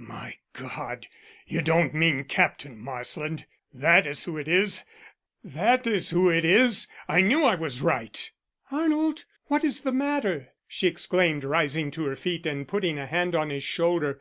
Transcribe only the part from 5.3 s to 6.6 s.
that is who it